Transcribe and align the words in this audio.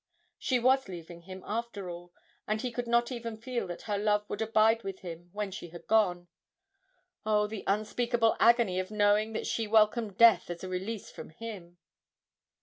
She 0.39 0.57
was 0.57 0.87
leaving 0.87 1.21
him 1.21 1.43
after 1.45 1.87
all, 1.87 2.11
and 2.47 2.59
he 2.59 2.71
could 2.71 2.87
not 2.87 3.11
even 3.11 3.37
feel 3.37 3.67
that 3.67 3.83
her 3.83 3.99
love 3.99 4.25
would 4.27 4.41
abide 4.41 4.81
with 4.81 5.01
him 5.01 5.29
when 5.31 5.51
she 5.51 5.69
had 5.69 5.85
gone; 5.85 6.27
oh, 7.23 7.45
the 7.45 7.63
unspeakable 7.67 8.35
agony 8.39 8.79
of 8.79 8.89
knowing 8.89 9.33
that 9.33 9.45
she 9.45 9.67
welcomed 9.67 10.17
death 10.17 10.49
as 10.49 10.63
a 10.63 10.67
release 10.69 11.11
from 11.11 11.29
him! 11.29 11.77